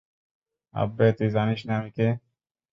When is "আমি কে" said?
1.79-2.07